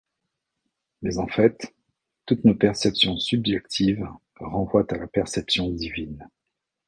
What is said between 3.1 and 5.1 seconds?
subjectives renvoient à la